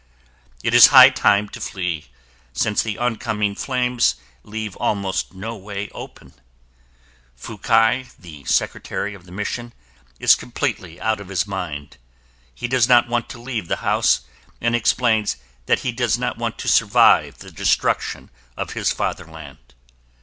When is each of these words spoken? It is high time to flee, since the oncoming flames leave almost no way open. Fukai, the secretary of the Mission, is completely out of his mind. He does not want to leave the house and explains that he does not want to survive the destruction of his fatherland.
It 0.63 0.73
is 0.73 0.87
high 0.87 1.11
time 1.11 1.47
to 1.49 1.61
flee, 1.61 2.07
since 2.53 2.81
the 2.81 2.97
oncoming 2.97 3.53
flames 3.53 4.15
leave 4.41 4.75
almost 4.77 5.35
no 5.35 5.55
way 5.55 5.91
open. 5.93 6.33
Fukai, 7.37 8.07
the 8.17 8.43
secretary 8.45 9.13
of 9.13 9.25
the 9.27 9.31
Mission, 9.31 9.73
is 10.19 10.33
completely 10.33 10.99
out 10.99 11.19
of 11.21 11.27
his 11.29 11.45
mind. 11.45 11.97
He 12.55 12.67
does 12.67 12.89
not 12.89 13.07
want 13.09 13.29
to 13.29 13.39
leave 13.39 13.67
the 13.67 13.75
house 13.85 14.21
and 14.59 14.75
explains 14.75 15.37
that 15.67 15.81
he 15.81 15.91
does 15.91 16.17
not 16.17 16.35
want 16.35 16.57
to 16.57 16.67
survive 16.67 17.37
the 17.37 17.51
destruction 17.51 18.31
of 18.57 18.71
his 18.73 18.91
fatherland. 18.91 19.75